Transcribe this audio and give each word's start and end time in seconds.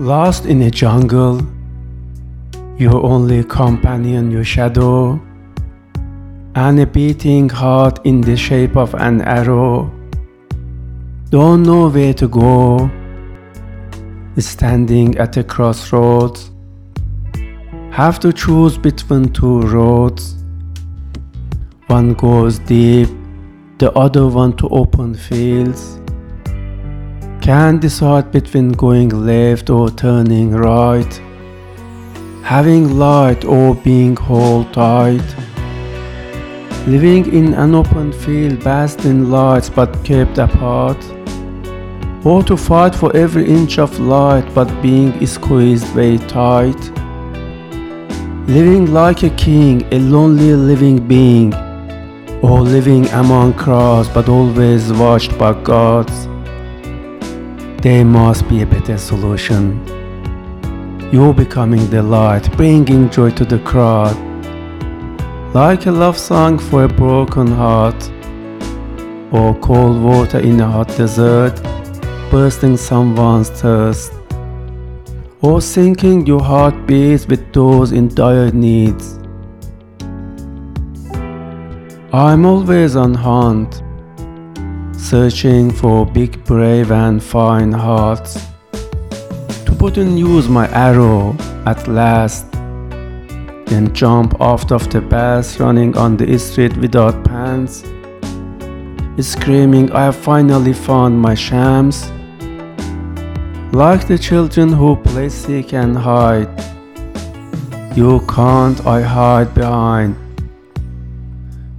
Lost 0.00 0.44
in 0.46 0.60
a 0.62 0.72
jungle, 0.72 1.40
your 2.76 3.00
only 3.06 3.44
companion 3.44 4.28
your 4.28 4.42
shadow, 4.42 5.22
and 6.56 6.80
a 6.80 6.86
beating 6.86 7.48
heart 7.48 8.04
in 8.04 8.20
the 8.20 8.36
shape 8.36 8.76
of 8.76 8.92
an 8.94 9.22
arrow. 9.22 9.88
Don't 11.30 11.62
know 11.62 11.88
where 11.88 12.12
to 12.14 12.26
go, 12.26 12.90
standing 14.36 15.16
at 15.16 15.36
a 15.36 15.44
crossroads. 15.44 16.50
Have 17.92 18.18
to 18.18 18.32
choose 18.32 18.76
between 18.76 19.32
two 19.32 19.60
roads. 19.60 20.44
One 21.86 22.14
goes 22.14 22.58
deep, 22.58 23.08
the 23.78 23.92
other 23.92 24.26
one 24.26 24.56
to 24.56 24.68
open 24.70 25.14
fields. 25.14 26.00
Can't 27.44 27.78
decide 27.78 28.32
between 28.32 28.72
going 28.72 29.10
left 29.10 29.68
or 29.68 29.90
turning 29.90 30.52
right. 30.52 31.20
Having 32.42 32.98
light 32.98 33.44
or 33.44 33.74
being 33.74 34.16
hold 34.16 34.72
tight. 34.72 35.28
Living 36.86 37.30
in 37.34 37.52
an 37.52 37.74
open 37.74 38.14
field, 38.14 38.64
bathed 38.64 39.04
in 39.04 39.30
lights 39.30 39.68
but 39.68 39.92
kept 40.04 40.38
apart. 40.38 40.96
Or 42.24 42.42
to 42.44 42.56
fight 42.56 42.94
for 42.94 43.14
every 43.14 43.46
inch 43.46 43.78
of 43.78 44.00
light 44.00 44.48
but 44.54 44.80
being 44.80 45.26
squeezed 45.26 45.88
very 45.88 46.16
tight. 46.16 46.80
Living 48.48 48.90
like 48.94 49.22
a 49.22 49.28
king, 49.28 49.86
a 49.92 49.98
lonely 49.98 50.54
living 50.54 51.06
being. 51.06 51.52
Or 52.42 52.62
living 52.62 53.06
among 53.08 53.52
crowds 53.52 54.08
but 54.08 54.30
always 54.30 54.90
watched 54.94 55.36
by 55.36 55.52
gods. 55.62 56.26
There 57.84 58.02
must 58.02 58.48
be 58.48 58.62
a 58.62 58.66
better 58.66 58.96
solution. 58.96 59.78
You're 61.12 61.34
becoming 61.34 61.90
the 61.90 62.02
light, 62.02 62.50
bringing 62.56 63.10
joy 63.10 63.28
to 63.32 63.44
the 63.44 63.58
crowd. 63.58 64.16
Like 65.54 65.84
a 65.84 65.90
love 65.90 66.16
song 66.16 66.58
for 66.58 66.84
a 66.84 66.88
broken 66.88 67.46
heart, 67.46 68.10
or 69.30 69.54
cold 69.60 70.02
water 70.02 70.38
in 70.38 70.60
a 70.60 70.66
hot 70.66 70.88
desert, 70.96 71.62
bursting 72.30 72.78
someone's 72.78 73.50
thirst, 73.50 74.14
or 75.42 75.58
syncing 75.58 76.26
your 76.26 76.42
heartbeats 76.42 77.26
with 77.26 77.52
those 77.52 77.92
in 77.92 78.08
dire 78.08 78.50
needs. 78.50 79.18
I'm 82.14 82.46
always 82.46 82.96
on 82.96 83.12
hunt 83.12 83.83
searching 85.04 85.70
for 85.70 86.06
big, 86.06 86.42
brave, 86.44 86.90
and 86.90 87.22
fine 87.22 87.70
hearts. 87.70 88.46
To 89.66 89.76
put 89.78 89.98
in 89.98 90.16
use 90.16 90.48
my 90.48 90.66
arrow 90.70 91.36
at 91.66 91.86
last, 91.86 92.50
then 93.66 93.92
jump 93.92 94.40
out 94.40 94.72
of 94.72 94.88
the 94.88 95.02
bus, 95.02 95.60
running 95.60 95.94
on 95.98 96.16
the 96.16 96.38
street 96.38 96.74
without 96.78 97.22
pants, 97.22 97.84
screaming, 99.20 99.92
I 99.92 100.06
have 100.06 100.16
finally 100.16 100.72
found 100.72 101.20
my 101.20 101.34
Shams. 101.34 102.10
Like 103.74 104.08
the 104.08 104.18
children 104.18 104.72
who 104.72 104.96
play 104.96 105.28
seek 105.28 105.74
and 105.74 105.98
hide, 105.98 106.48
you 107.94 108.20
can't, 108.26 108.84
I 108.86 109.02
hide 109.02 109.54
behind. 109.54 110.16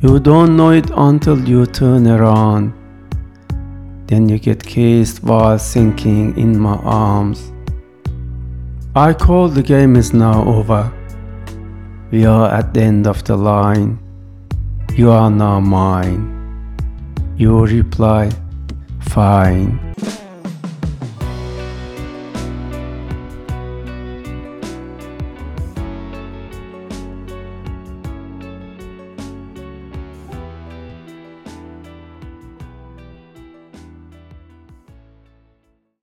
You 0.00 0.18
don't 0.18 0.56
know 0.56 0.70
it 0.70 0.90
until 0.90 1.38
you 1.48 1.66
turn 1.66 2.08
around. 2.08 2.81
Then 4.12 4.28
you 4.28 4.38
get 4.38 4.62
kissed 4.62 5.24
while 5.24 5.58
sinking 5.58 6.36
in 6.36 6.58
my 6.58 6.76
arms. 6.84 7.50
I 8.94 9.14
call 9.14 9.48
the 9.48 9.62
game 9.62 9.96
is 9.96 10.12
now 10.12 10.44
over. 10.44 10.92
We 12.10 12.26
are 12.26 12.52
at 12.52 12.74
the 12.74 12.82
end 12.82 13.06
of 13.06 13.24
the 13.24 13.36
line. 13.36 13.98
You 14.94 15.10
are 15.12 15.30
now 15.30 15.60
mine. 15.60 16.28
You 17.38 17.64
reply, 17.64 18.28
fine. 19.00 19.91